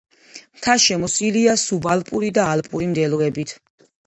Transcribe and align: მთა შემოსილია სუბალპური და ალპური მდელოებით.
მთა 0.61 0.73
შემოსილია 0.85 1.53
სუბალპური 1.65 2.33
და 2.39 2.47
ალპური 2.55 2.89
მდელოებით. 2.97 3.55